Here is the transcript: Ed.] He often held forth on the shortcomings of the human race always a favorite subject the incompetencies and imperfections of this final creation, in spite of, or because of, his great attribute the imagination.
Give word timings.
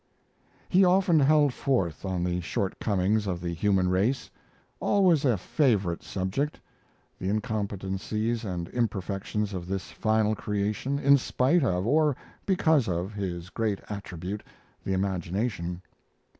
Ed.] 0.41 0.65
He 0.69 0.83
often 0.83 1.19
held 1.19 1.53
forth 1.53 2.05
on 2.05 2.23
the 2.23 2.41
shortcomings 2.41 3.27
of 3.27 3.39
the 3.39 3.53
human 3.53 3.87
race 3.87 4.31
always 4.79 5.25
a 5.25 5.37
favorite 5.37 6.01
subject 6.01 6.59
the 7.19 7.29
incompetencies 7.29 8.43
and 8.43 8.67
imperfections 8.69 9.53
of 9.53 9.67
this 9.67 9.91
final 9.91 10.33
creation, 10.33 10.97
in 10.97 11.19
spite 11.19 11.61
of, 11.63 11.85
or 11.85 12.15
because 12.47 12.87
of, 12.87 13.13
his 13.13 13.51
great 13.51 13.79
attribute 13.91 14.41
the 14.83 14.93
imagination. 14.93 15.83